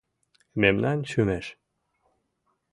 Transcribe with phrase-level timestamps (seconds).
[0.61, 1.45] Мемнан шӱмеш